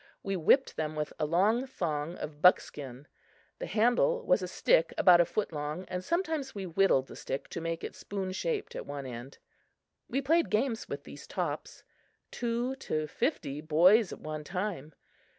We 0.23 0.35
whipped 0.35 0.77
them 0.77 0.95
with 0.95 1.13
a 1.19 1.27
long 1.27 1.67
thong 1.67 2.17
of 2.17 2.41
buckskin. 2.41 3.07
The 3.59 3.67
handle 3.67 4.25
was 4.25 4.41
a 4.41 4.47
stick 4.47 4.95
about 4.97 5.21
a 5.21 5.25
foot 5.25 5.51
long 5.53 5.85
and 5.89 6.03
sometimes 6.03 6.55
we 6.55 6.65
whittled 6.65 7.05
the 7.05 7.15
stick 7.15 7.47
to 7.49 7.61
make 7.61 7.83
it 7.83 7.95
spoon 7.95 8.31
shaped 8.31 8.75
at 8.75 8.87
one 8.87 9.05
end. 9.05 9.37
We 10.09 10.19
played 10.19 10.49
games 10.49 10.89
with 10.89 11.03
these 11.03 11.27
tops 11.27 11.83
two 12.31 12.75
to 12.77 13.05
fifty 13.05 13.61
boys 13.61 14.11
at 14.11 14.19
one 14.21 14.43
time. 14.43 14.95